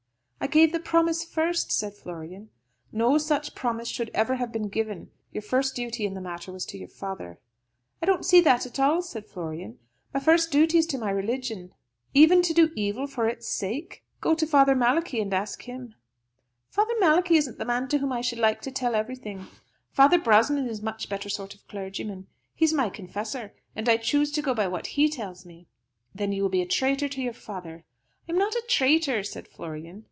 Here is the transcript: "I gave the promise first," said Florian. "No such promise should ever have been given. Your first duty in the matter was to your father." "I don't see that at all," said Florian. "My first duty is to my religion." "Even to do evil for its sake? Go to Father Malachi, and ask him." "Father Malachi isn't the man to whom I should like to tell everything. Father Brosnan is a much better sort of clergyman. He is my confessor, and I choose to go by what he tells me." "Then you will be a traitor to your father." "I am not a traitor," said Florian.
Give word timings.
"I 0.43 0.47
gave 0.47 0.71
the 0.71 0.79
promise 0.79 1.23
first," 1.23 1.71
said 1.71 1.93
Florian. 1.93 2.49
"No 2.91 3.19
such 3.19 3.53
promise 3.53 3.87
should 3.87 4.09
ever 4.13 4.35
have 4.37 4.51
been 4.51 4.69
given. 4.69 5.11
Your 5.31 5.43
first 5.43 5.75
duty 5.75 6.03
in 6.03 6.15
the 6.15 6.19
matter 6.19 6.51
was 6.51 6.65
to 6.65 6.79
your 6.79 6.87
father." 6.87 7.37
"I 8.01 8.07
don't 8.07 8.25
see 8.25 8.41
that 8.41 8.65
at 8.65 8.79
all," 8.79 9.03
said 9.03 9.27
Florian. 9.27 9.77
"My 10.15 10.19
first 10.19 10.51
duty 10.51 10.79
is 10.79 10.87
to 10.87 10.97
my 10.97 11.11
religion." 11.11 11.73
"Even 12.15 12.41
to 12.41 12.53
do 12.55 12.71
evil 12.75 13.05
for 13.05 13.27
its 13.29 13.47
sake? 13.47 14.03
Go 14.19 14.33
to 14.33 14.47
Father 14.47 14.73
Malachi, 14.75 15.21
and 15.21 15.31
ask 15.31 15.61
him." 15.61 15.93
"Father 16.71 16.95
Malachi 16.99 17.37
isn't 17.37 17.59
the 17.59 17.63
man 17.63 17.87
to 17.89 17.99
whom 17.99 18.11
I 18.11 18.21
should 18.21 18.39
like 18.39 18.61
to 18.61 18.71
tell 18.71 18.95
everything. 18.95 19.45
Father 19.91 20.17
Brosnan 20.17 20.67
is 20.67 20.79
a 20.79 20.83
much 20.83 21.07
better 21.07 21.29
sort 21.29 21.53
of 21.53 21.67
clergyman. 21.67 22.25
He 22.55 22.65
is 22.65 22.73
my 22.73 22.89
confessor, 22.89 23.53
and 23.75 23.87
I 23.87 23.97
choose 23.97 24.31
to 24.31 24.41
go 24.41 24.55
by 24.55 24.67
what 24.67 24.87
he 24.97 25.07
tells 25.07 25.45
me." 25.45 25.67
"Then 26.15 26.31
you 26.31 26.41
will 26.41 26.49
be 26.49 26.63
a 26.63 26.75
traitor 26.79 27.07
to 27.09 27.21
your 27.21 27.31
father." 27.31 27.85
"I 28.27 28.31
am 28.31 28.39
not 28.39 28.55
a 28.55 28.63
traitor," 28.67 29.21
said 29.23 29.47
Florian. 29.47 29.99